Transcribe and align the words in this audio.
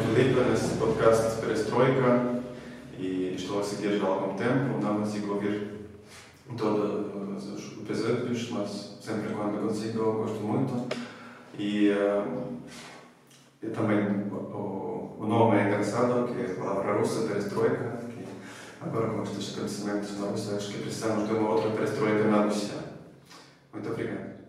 João 0.00 0.14
Filipe 0.14 0.40
nesse 0.48 0.76
podcast 0.76 1.40
Perestroika 1.40 2.40
e 2.98 3.34
estou 3.36 3.60
a 3.60 3.62
seguir 3.62 3.98
já 3.98 4.06
há 4.06 4.08
algum 4.08 4.34
tempo, 4.34 4.80
não 4.82 5.00
consigo 5.00 5.34
ouvir 5.34 5.88
todos 6.56 7.44
os 7.44 7.72
episódios, 7.82 8.50
mas 8.50 8.98
sempre 9.00 9.34
quando 9.34 9.66
consigo 9.66 10.12
gosto 10.12 10.40
muito. 10.40 10.96
E, 11.58 11.90
eh, 11.90 12.24
e 13.62 13.66
também 13.68 14.06
o, 14.30 15.16
o, 15.18 15.26
nome 15.26 15.58
é 15.58 15.66
engraçado, 15.66 16.32
que 16.32 16.40
é 16.40 16.52
a 16.52 16.54
palavra 16.54 16.98
russa, 16.98 17.26
Perestroika, 17.26 17.98
que 18.08 18.24
agora 18.80 19.08
com 19.08 19.22
estes 19.22 19.54
acontecimentos 19.54 20.18
novos 20.18 20.54
acho 20.54 20.72
que 20.72 20.78
precisamos 20.78 21.28
de 21.28 21.34
uma 21.34 21.50
outra 21.50 21.70
Perestroika 21.70 22.24
na 22.24 22.44
Rússia. 22.44 22.78
Muito 23.72 23.90
obrigado. 23.90 24.39